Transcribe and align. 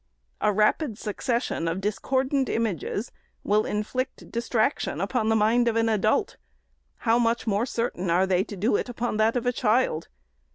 A 0.41 0.51
rapid 0.51 0.97
succession 0.97 1.67
of 1.67 1.79
discordant 1.79 2.49
images 2.49 3.11
will 3.43 3.67
inflict 3.67 4.31
distraction 4.31 4.99
upon 4.99 5.29
the 5.29 5.35
mind 5.35 5.67
of 5.67 5.75
an 5.75 5.87
adult;— 5.89 6.37
how 7.05 7.19
much 7.19 7.45
more 7.45 7.67
certain 7.67 8.09
are 8.09 8.25
they 8.25 8.43
to 8.45 8.55
do 8.57 8.75
it 8.77 8.89
upon 8.89 9.17
that 9.17 9.35
of 9.35 9.45
a 9.45 9.53
child 9.53 10.07